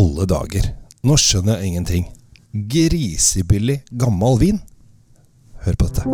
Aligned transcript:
alle 0.00 0.26
dager? 0.28 0.72
Nå 1.04 1.16
skjønner 1.20 1.60
jeg 1.60 1.72
ingenting. 1.72 2.08
Grisebillig 2.72 3.82
gammel 4.00 4.40
vin? 4.40 4.62
Hør 5.64 5.80
på 5.80 5.90
dette. 5.90 6.08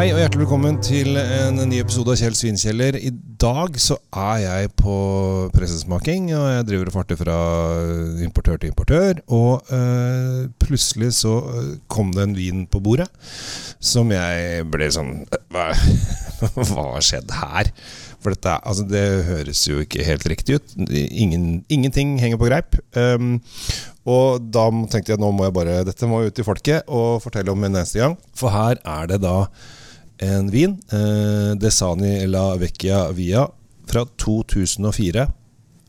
Hei 0.00 0.14
og 0.14 0.16
hjertelig 0.16 0.46
velkommen 0.46 0.78
til 0.80 1.18
en 1.20 1.58
ny 1.68 1.82
episode 1.82 2.08
av 2.08 2.16
Kjell 2.16 2.32
Svinkjeller. 2.32 2.96
I 2.96 3.10
dag 3.12 3.74
så 3.76 3.98
er 4.16 4.38
jeg 4.40 4.70
på 4.80 4.94
pressesmaking, 5.52 6.30
og 6.38 6.46
jeg 6.48 6.62
driver 6.70 6.88
og 6.88 6.94
farter 6.94 7.18
fra 7.20 7.34
importør 8.24 8.56
til 8.62 8.70
importør. 8.72 9.18
Og 9.28 9.74
øh, 9.76 10.46
plutselig 10.62 11.10
så 11.18 11.34
øh, 11.50 11.66
kom 11.92 12.14
det 12.16 12.22
en 12.24 12.32
vin 12.38 12.62
på 12.64 12.80
bordet 12.80 13.10
som 13.76 14.08
jeg 14.14 14.64
ble 14.72 14.88
sånn 14.88 15.10
Hva, 15.52 15.66
hva 16.70 16.86
har 16.94 17.04
skjedd 17.04 17.34
her? 17.36 17.68
For 18.24 18.32
dette, 18.32 18.54
altså 18.56 18.86
det 18.88 19.04
høres 19.28 19.66
jo 19.68 19.82
ikke 19.84 20.06
helt 20.06 20.24
riktig 20.32 20.62
ut. 20.62 20.72
Ingen, 20.88 21.44
ingenting 21.68 22.14
henger 22.24 22.40
på 22.40 22.48
greip. 22.48 22.80
Um, 22.96 23.34
og 24.08 24.48
da 24.48 24.64
tenkte 24.88 25.12
jeg 25.12 25.20
nå 25.20 25.28
må 25.28 25.44
jeg 25.44 25.56
bare 25.60 25.82
Dette 25.84 26.08
må 26.08 26.22
ut 26.24 26.32
til 26.32 26.48
folket 26.48 26.88
og 26.88 27.20
fortelle 27.20 27.52
om 27.52 27.68
en 27.68 27.74
eneste 27.74 28.00
gang. 28.00 28.16
For 28.32 28.48
her 28.56 28.80
er 28.80 29.12
det 29.12 29.20
da 29.28 29.42
en 30.24 30.50
vin. 30.52 30.76
Eh, 30.92 31.52
Desani 31.60 32.26
La 32.30 32.54
Vecchia 32.60 33.06
Via 33.16 33.46
fra 33.90 34.04
2004. 34.18 35.26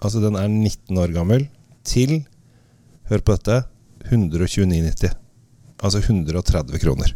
Altså 0.01 0.21
den 0.23 0.37
er 0.39 0.49
19 0.49 0.97
år 0.97 1.15
gammel. 1.15 1.47
Til, 1.85 2.21
hør 3.09 3.25
på 3.25 3.37
dette, 3.37 3.63
129,90. 4.09 5.17
Altså 5.81 6.01
130 6.01 6.79
kroner. 6.81 7.15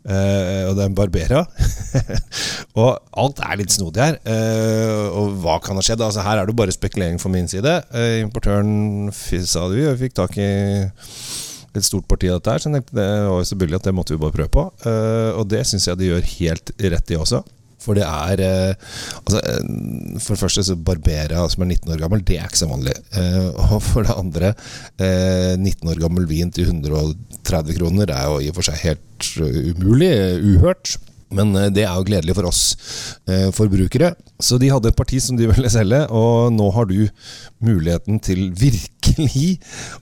Eh, 0.00 0.64
og 0.64 0.76
det 0.76 0.84
er 0.84 0.88
en 0.88 0.96
Barbera. 0.96 1.42
og 2.80 2.96
alt 3.20 3.42
er 3.44 3.58
litt 3.60 3.74
snodig 3.74 4.02
her. 4.02 4.18
Eh, 4.24 5.06
og 5.12 5.36
hva 5.42 5.58
kan 5.62 5.76
ha 5.76 5.84
skjedd? 5.84 6.02
Altså 6.06 6.24
Her 6.24 6.40
er 6.40 6.48
det 6.48 6.56
bare 6.56 6.74
spekulering 6.74 7.20
fra 7.20 7.32
min 7.32 7.50
side. 7.50 7.76
Eh, 7.92 8.20
importøren 8.24 9.10
sa 9.12 9.68
det 9.68 9.82
vi 9.82 9.98
fikk 10.06 10.16
tak 10.22 10.38
i 10.40 10.50
et 11.76 11.86
stort 11.86 12.08
parti 12.10 12.30
av 12.30 12.40
dette 12.40 12.54
her. 12.54 12.62
Så 12.62 12.70
jeg 12.70 12.78
tenkte 12.78 12.98
det 12.98 13.08
var 13.28 13.46
selvfølgelig 13.46 13.80
at 13.80 13.88
det 13.88 13.96
måtte 13.96 14.16
vi 14.16 14.22
bare 14.24 14.36
prøve 14.36 14.52
på. 14.56 14.66
Uh, 14.84 15.30
og 15.38 15.48
det 15.52 15.64
syns 15.68 15.88
jeg 15.88 16.00
de 16.00 16.12
gjør 16.12 16.30
helt 16.34 16.72
rett 16.94 17.12
i 17.14 17.18
også. 17.18 17.42
For 17.80 17.96
det 17.96 18.04
er 18.04 18.42
uh, 18.44 18.88
altså, 19.22 19.40
uh, 19.40 20.16
For 20.20 20.34
det 20.34 20.40
første 20.42 20.64
så 20.66 20.76
Barbera, 20.76 21.46
som 21.52 21.64
er 21.64 21.72
19 21.72 21.94
år 21.94 22.02
gammel, 22.02 22.24
det 22.26 22.40
er 22.40 22.48
ikke 22.50 22.62
så 22.62 22.70
vanlig. 22.70 22.96
og 23.56 23.78
for 23.84 24.06
det 24.06 24.16
andre 24.16 24.54
19 25.00 25.88
år 25.92 26.02
gammel 26.02 26.26
vin 26.28 26.52
til 26.54 26.68
130 26.68 27.78
kroner 27.78 28.12
er 28.12 28.26
jo 28.28 28.40
i 28.42 28.50
og 28.50 28.58
for 28.58 28.68
seg 28.70 28.82
helt 28.84 29.30
umulig. 29.80 30.12
Uhørt. 30.54 30.98
Men 31.36 31.52
det 31.74 31.84
er 31.84 31.94
jo 31.94 32.06
gledelig 32.08 32.34
for 32.34 32.48
oss 32.48 32.62
forbrukere. 33.54 34.12
Så 34.42 34.58
de 34.58 34.70
hadde 34.72 34.90
et 34.90 34.98
parti 34.98 35.20
som 35.22 35.38
de 35.38 35.46
ville 35.50 35.70
selge, 35.70 36.00
og 36.10 36.50
nå 36.54 36.66
har 36.74 36.88
du 36.90 36.96
muligheten 37.62 38.18
til 38.24 38.48
virkelig 38.56 39.60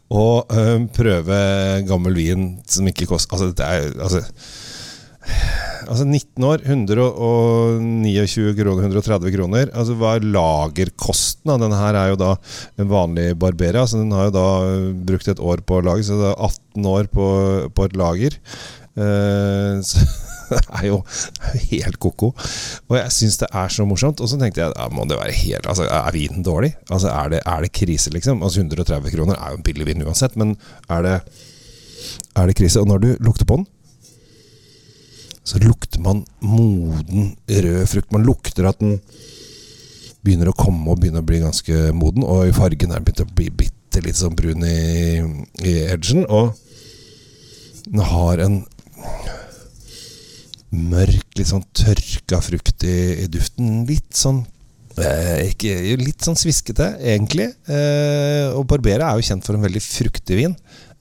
å 0.08 0.26
uh, 0.48 0.80
prøve 0.94 1.38
gammel 1.88 2.16
vin 2.18 2.50
som 2.68 2.88
ikke 2.88 3.08
koster 3.10 3.34
Altså, 3.34 3.50
dette 3.50 3.66
er 3.66 3.88
altså, 4.02 4.22
altså 5.88 6.06
19 6.06 6.46
år, 6.48 6.62
129 6.64 8.54
kroner, 8.58 8.86
130 8.86 9.34
kroner. 9.34 9.72
Altså 9.74 9.96
Hva 9.98 10.14
er 10.16 10.28
lagerkosten? 10.36 11.52
Denne 11.52 11.80
her 11.80 11.98
er 11.98 12.12
jo 12.12 12.20
da 12.20 12.32
en 12.78 12.90
vanlig 12.90 13.32
Barbera. 13.40 13.84
Så 13.88 14.00
den 14.00 14.14
har 14.16 14.30
jo 14.30 14.36
da 14.38 14.48
brukt 15.10 15.28
et 15.28 15.42
år 15.42 15.64
på 15.66 15.78
å 15.78 15.84
lage, 15.90 16.06
så 16.08 16.18
det 16.20 16.32
er 16.32 16.48
18 16.48 16.90
år 16.94 17.12
på, 17.12 17.28
på 17.74 17.88
et 17.88 17.98
lager. 17.98 18.40
Uh, 18.98 19.78
så 19.84 20.06
det 20.50 20.60
er 20.80 20.86
jo 20.88 20.98
helt 21.70 21.98
ko-ko. 22.02 22.32
Og 22.88 22.98
jeg 22.98 23.14
syns 23.14 23.41
det 23.42 23.50
er 23.52 23.72
så 23.72 23.86
morsomt. 23.88 24.22
Og 24.24 24.30
så 24.30 24.38
tenkte 24.41 24.64
jeg 24.64 24.74
ja, 24.74 24.88
må 24.92 25.06
det 25.08 25.20
være 25.20 25.36
helt 25.36 25.68
Altså, 25.68 25.88
er 25.88 26.14
vinen 26.14 26.44
dårlig? 26.47 26.75
Altså, 26.88 27.10
er 27.12 27.34
det, 27.34 27.42
er 27.47 27.64
det 27.64 27.75
krise, 27.76 28.12
liksom? 28.14 28.42
Altså 28.42 28.62
130 28.64 29.14
kroner 29.14 29.38
er 29.38 29.53
jo 29.53 29.60
en 29.60 29.66
billig 29.66 29.88
vin 29.88 30.06
uansett, 30.06 30.36
men 30.41 30.56
er 30.88 31.04
det, 31.04 31.16
er 32.36 32.48
det 32.48 32.56
krise? 32.59 32.81
Og 32.81 32.88
når 32.91 33.04
du 33.04 33.10
lukter 33.25 33.48
på 33.48 33.60
den, 33.60 33.69
så 35.48 35.60
lukter 35.62 36.00
man 36.04 36.26
moden 36.44 37.34
rød 37.48 37.86
frukt. 37.88 38.12
Man 38.12 38.26
lukter 38.26 38.69
at 38.69 38.80
den 38.82 38.98
begynner 40.25 40.50
å 40.50 40.56
komme 40.56 40.92
og 40.92 41.00
begynner 41.00 41.25
å 41.25 41.28
bli 41.28 41.41
ganske 41.41 41.88
moden. 41.97 42.26
Og 42.26 42.50
i 42.50 42.56
fargen 42.56 42.92
er 42.92 43.00
den 43.00 43.06
begynt 43.06 43.25
å 43.25 43.36
bli 43.38 43.48
bitte 43.62 44.03
litt 44.04 44.19
sånn 44.19 44.36
brun 44.36 44.65
i, 44.66 45.22
i 45.65 45.75
edgen. 45.88 46.26
Og 46.28 46.53
den 47.88 48.04
har 48.04 48.44
en 48.44 48.59
mørk, 50.74 51.26
litt 51.38 51.50
sånn 51.50 51.64
tørka 51.76 52.40
frukt 52.44 52.84
i, 52.84 53.24
i 53.24 53.26
duften. 53.32 53.82
Litt 53.88 54.16
sånn 54.18 54.42
eh, 55.00 55.48
ikke, 55.48 55.76
Litt 56.00 56.26
sånn 56.26 56.38
sviskete, 56.38 56.90
egentlig. 57.00 57.48
Eh, 57.70 58.52
og 58.52 58.66
Barbera 58.68 59.12
er 59.12 59.20
jo 59.20 59.28
kjent 59.30 59.46
for 59.46 59.56
en 59.56 59.64
veldig 59.64 59.82
fruktig 59.84 60.38
vin. 60.40 60.56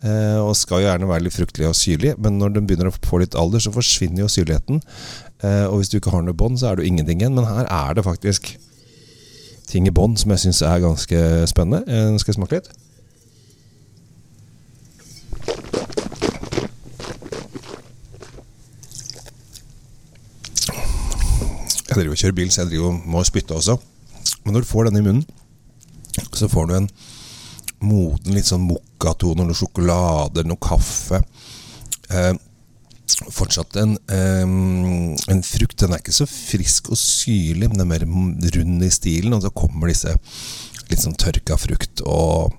Eh, 0.05 0.37
og 0.37 0.53
skal 0.55 0.83
jo 0.83 0.87
gjerne 0.91 1.09
være 1.09 1.25
litt 1.25 1.35
fruktlig 1.35 1.65
og 1.65 1.75
syrlig, 1.77 2.13
men 2.21 2.37
når 2.37 2.53
den 2.53 2.67
begynner 2.69 2.91
å 2.91 2.95
få 2.95 3.23
litt 3.23 3.37
alder, 3.39 3.63
så 3.63 3.73
forsvinner 3.73 4.23
jo 4.23 4.31
syrligheten. 4.31 4.81
Eh, 5.43 5.65
og 5.67 5.81
hvis 5.81 5.91
du 5.91 5.97
ikke 5.99 6.13
har 6.13 6.25
noe 6.25 6.37
bånd, 6.37 6.59
så 6.61 6.69
er 6.69 6.77
det 6.77 6.85
jo 6.85 6.93
ingenting 6.93 7.21
igjen. 7.21 7.37
Men 7.37 7.49
her 7.49 7.65
er 7.65 7.97
det 7.97 8.05
faktisk 8.07 8.53
ting 9.67 9.87
i 9.89 9.93
bånd 9.93 10.19
som 10.21 10.31
jeg 10.31 10.45
syns 10.45 10.63
er 10.63 10.83
ganske 10.83 11.23
spennende. 11.51 11.83
Eh, 11.89 12.13
skal 12.21 12.33
jeg 12.33 12.39
smake 12.39 12.61
litt? 12.61 12.69
Jeg 21.87 21.95
driver 21.95 22.15
og 22.15 22.21
kjører 22.21 22.35
bil, 22.35 22.49
så 22.51 22.63
jeg 22.63 22.73
driver 22.73 22.91
og 22.91 23.05
må 23.07 23.23
spytte 23.27 23.55
også. 23.55 23.77
Men 24.43 24.55
når 24.55 24.65
du 24.65 24.69
får 24.71 24.87
denne 24.87 24.99
i 24.99 25.05
munnen, 25.05 25.25
så 26.35 26.49
får 26.51 26.67
du 26.67 26.75
en 26.77 26.89
moden 27.87 28.35
litt 28.35 28.49
sånn 28.49 28.65
mokkatone, 28.65 29.45
noe 29.45 29.57
sjokolade, 29.57 30.43
noe 30.47 30.59
kaffe. 30.61 31.21
Eh, 32.09 32.33
fortsatt 33.33 33.77
en, 33.81 33.95
eh, 34.11 34.43
en, 34.43 35.43
frukt. 35.43 35.77
Den 35.79 35.93
er 35.93 36.01
ikke 36.01 36.15
så 36.15 36.27
frisk 36.29 36.91
og 36.91 36.99
syrlig, 36.99 37.69
men 37.69 37.77
den 37.77 37.85
er 37.85 38.05
mer 38.05 38.51
rund 38.55 38.83
i 38.83 38.91
stilen. 38.93 39.33
Og 39.33 39.45
så 39.45 39.53
kommer 39.53 39.91
disse 39.91 40.15
litt 40.89 41.03
sånn 41.03 41.17
tørka 41.19 41.57
frukt 41.59 42.01
og, 42.05 42.55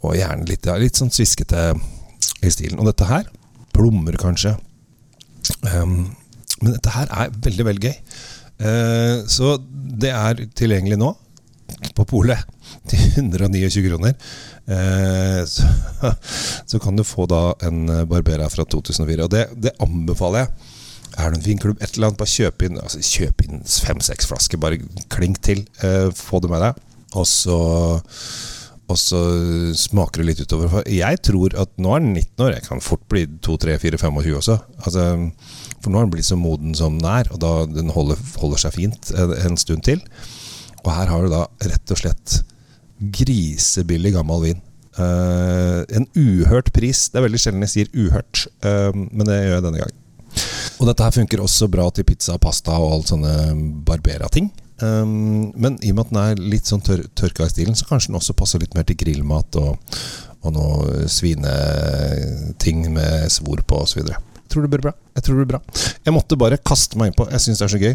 og 0.00 0.16
gjerne 0.16 0.48
litt, 0.48 0.66
ja, 0.66 0.76
litt 0.80 0.96
sånn 0.96 1.12
sviskete 1.12 1.72
i 2.42 2.52
stilen. 2.52 2.80
Og 2.80 2.88
dette 2.90 3.08
her 3.08 3.28
plommer 3.76 4.16
kanskje. 4.20 4.56
Um, 5.64 6.16
men 6.60 6.74
dette 6.76 6.92
her 6.92 7.08
er 7.08 7.32
veldig, 7.32 7.66
veldig 7.70 7.90
gøy. 7.90 7.98
Eh, 8.60 9.26
så 9.30 9.56
det 10.00 10.12
er 10.12 10.44
tilgjengelig 10.56 10.98
nå 11.00 11.14
på 11.96 12.04
polet 12.08 12.40
til 12.90 13.00
129 13.24 13.84
kroner. 13.88 14.16
Eh, 14.70 15.40
så, 15.48 15.68
så, 16.70 16.80
kan 16.82 16.98
du 16.98 17.06
få 17.06 17.26
da 17.30 17.50
en 17.66 17.86
Barbera 18.10 18.50
fra 18.52 18.66
2004. 18.66 19.24
Og 19.24 19.32
det, 19.32 19.46
det 19.56 19.76
anbefaler 19.82 20.44
jeg. 20.44 20.76
Er 21.18 21.32
det 21.32 21.40
en 21.40 21.44
fin 21.48 21.58
klubb, 21.58 21.80
et 21.82 21.96
eller 21.96 22.10
annet, 22.10 22.20
bare 22.20 22.30
kjøp 22.30 22.62
inn 22.68 22.78
altså 22.78 23.00
Kjøp 23.02 23.42
inn 23.44 23.64
fem-seks 23.66 24.28
flasker. 24.30 24.60
Bare 24.62 24.78
klink 25.12 25.40
til. 25.44 25.64
Eh, 25.84 26.08
få 26.16 26.42
det 26.42 26.52
med 26.52 26.64
deg. 26.64 26.86
Og 27.18 27.26
så 27.26 27.58
og 28.90 28.98
så 28.98 29.20
smaker 29.78 30.22
det 30.22 30.28
litt 30.28 30.42
utover. 30.44 30.70
For 30.72 30.90
jeg 30.90 31.20
tror 31.26 31.54
at 31.62 31.72
nå 31.80 31.92
er 31.94 32.04
den 32.04 32.14
19 32.16 32.44
år. 32.46 32.54
Jeg 32.56 32.66
kan 32.66 32.82
fort 32.84 33.02
bli 33.12 33.26
2, 33.46 33.56
3, 33.64 33.76
4, 33.82 34.00
25 34.02 34.38
også. 34.40 34.56
Altså, 34.82 35.04
for 35.80 35.90
nå 35.90 36.00
har 36.00 36.08
den 36.08 36.14
blitt 36.14 36.28
så 36.28 36.38
moden 36.38 36.74
som 36.76 36.98
den 36.98 37.08
er, 37.10 37.30
og 37.30 37.42
da 37.42 37.52
den 37.70 37.92
holder, 37.94 38.18
holder 38.42 38.64
seg 38.64 38.76
fint 38.76 39.12
en, 39.14 39.36
en, 39.36 39.60
stund 39.60 39.84
til. 39.86 40.02
Og 40.82 40.90
her 40.94 41.12
har 41.12 41.24
du 41.24 41.32
da 41.32 41.44
rett 41.70 41.94
og 41.94 42.02
slett 42.02 42.40
grisebillig 43.20 44.14
gammel 44.16 44.44
vin. 44.48 44.66
Uh, 44.98 45.86
en 45.96 46.08
uhørt 46.18 46.72
pris. 46.74 47.06
Det 47.08 47.20
er 47.20 47.28
veldig 47.28 47.40
sjelden 47.40 47.64
jeg 47.64 47.74
sier 47.76 47.92
uhørt, 47.94 48.46
uh, 48.66 48.90
men 48.92 49.28
det 49.28 49.38
gjør 49.38 49.56
jeg 49.56 49.66
denne 49.68 49.84
gang. 49.84 49.96
Og 50.80 50.88
dette 50.88 51.04
her 51.04 51.14
funker 51.14 51.42
også 51.44 51.68
bra 51.70 51.86
til 51.92 52.06
pizza, 52.08 52.36
pasta 52.40 52.76
og 52.80 52.96
alt 52.96 53.12
sånne 53.12 53.34
Barbera-ting. 53.86 54.48
Um, 54.80 55.50
men 55.60 55.76
i 55.84 55.92
og 55.92 55.98
med 55.98 56.06
at 56.06 56.12
den 56.12 56.20
er 56.22 56.42
litt 56.54 56.68
sånn 56.68 56.82
tør 56.84 57.02
tørka 57.18 57.46
i 57.46 57.52
stilen, 57.52 57.76
så 57.76 57.88
kanskje 57.88 58.10
den 58.10 58.18
også 58.20 58.36
passer 58.38 58.62
litt 58.62 58.74
mer 58.76 58.86
til 58.88 58.96
grillmat 59.00 59.58
og, 59.60 59.98
og 60.40 60.54
noe 60.56 61.08
svineting 61.10 62.86
med 62.94 63.28
svor 63.32 63.60
på 63.66 63.82
osv. 63.84 64.00
Jeg 64.00 64.54
tror 64.54 64.66
det 64.66 64.72
blir 64.72 64.86
bra. 64.88 64.94
Jeg 65.14 65.26
tror 65.26 65.36
det 65.36 65.44
blir 65.44 65.52
bra. 65.52 65.60
Jeg 66.06 66.14
måtte 66.16 66.38
bare 66.40 66.58
kaste 66.58 66.98
meg 66.98 67.12
innpå. 67.12 67.28
Jeg 67.30 67.44
syns 67.44 67.60
det 67.60 67.66
er 67.66 67.74
så 67.74 67.82
gøy. 67.82 67.94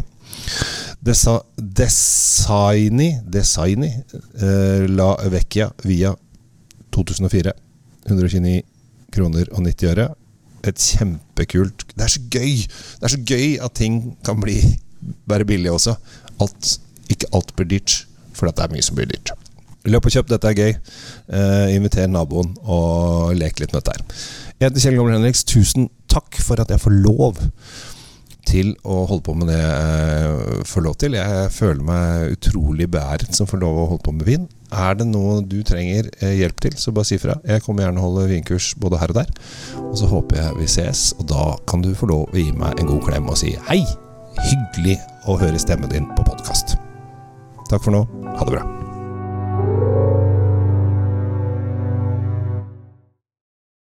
Desa 1.06 1.34
Desaini 1.56 3.10
Desaini 3.30 3.90
uh, 3.92 4.86
La 4.88 5.10
Vecchia 5.32 5.68
via 5.84 6.14
2004. 6.96 7.52
129 8.06 8.62
kroner 9.12 9.50
og 9.52 9.66
90 9.66 9.92
øre. 9.92 10.08
Et 10.66 10.82
kjempekult 10.82 11.84
Det 11.92 12.02
er 12.02 12.10
så 12.10 12.22
gøy! 12.32 12.54
Det 12.66 13.06
er 13.06 13.12
så 13.12 13.20
gøy 13.22 13.58
at 13.62 13.76
ting 13.78 14.00
kan 14.26 14.40
bli 14.42 14.56
være 15.30 15.46
billig 15.46 15.70
også 15.70 15.94
alt, 16.42 16.76
ikke 17.12 17.30
alt 17.36 17.52
blir 17.56 17.68
dyrt, 17.76 17.98
for 18.36 18.48
det 18.48 18.64
er 18.64 18.72
mye 18.74 18.84
som 18.84 18.98
blir 18.98 19.10
dyrt. 19.10 19.34
Løp 19.86 20.08
og 20.08 20.14
kjøp, 20.14 20.30
dette 20.30 20.50
er 20.50 20.58
gøy. 20.58 20.72
Eh, 21.38 21.74
inviter 21.76 22.08
naboen 22.10 22.56
og 22.64 23.36
lek 23.38 23.60
litt 23.62 23.74
med 23.74 23.84
dette 23.84 23.94
her. 23.94 24.22
Jeg 24.56 24.70
heter 24.70 24.82
Kjell 24.82 24.96
Gamle 24.98 25.18
Henriks. 25.18 25.44
Tusen 25.46 25.90
takk 26.10 26.40
for 26.42 26.58
at 26.62 26.72
jeg 26.72 26.82
får 26.82 26.96
lov 27.04 27.44
til 28.46 28.72
å 28.86 29.00
holde 29.10 29.24
på 29.26 29.34
med 29.38 29.50
det 29.50 29.58
jeg 29.58 30.66
får 30.70 30.84
lov 30.86 30.96
til. 31.02 31.18
Jeg 31.18 31.50
føler 31.54 31.86
meg 31.86 32.36
utrolig 32.36 32.88
beæret 32.90 33.34
som 33.36 33.48
får 33.50 33.62
lov 33.62 33.82
å 33.82 33.88
holde 33.92 34.06
på 34.06 34.14
med 34.16 34.26
vin. 34.28 34.48
Er 34.74 34.98
det 34.98 35.06
noe 35.10 35.38
du 35.46 35.60
trenger 35.66 36.10
eh, 36.18 36.38
hjelp 36.40 36.62
til, 36.62 36.78
så 36.78 36.94
bare 36.94 37.10
si 37.10 37.20
fra. 37.22 37.38
Jeg 37.46 37.62
kommer 37.66 37.86
gjerne 37.86 38.02
å 38.02 38.08
holde 38.08 38.30
vinkurs 38.32 38.72
både 38.82 39.02
her 39.02 39.14
og 39.14 39.20
der. 39.20 39.30
Og 39.84 39.94
så 40.00 40.10
håper 40.10 40.42
jeg 40.42 40.58
vi 40.62 40.72
ses, 40.78 41.06
og 41.18 41.30
da 41.30 41.52
kan 41.68 41.86
du 41.86 41.92
få 41.94 42.10
lov 42.10 42.26
å 42.30 42.40
gi 42.40 42.50
meg 42.56 42.80
en 42.80 42.90
god 42.90 43.06
klem 43.06 43.30
og 43.30 43.38
si 43.42 43.54
hei! 43.70 43.84
Hyggelig 44.44 44.98
å 45.26 45.38
høre 45.40 45.60
stemmen 45.60 45.90
din 45.92 46.08
på 46.16 46.26
podkast. 46.26 46.76
Takk 47.70 47.82
for 47.82 47.96
nå. 47.96 48.04
Ha 48.36 48.44
det 48.44 48.58
bra. 48.58 48.75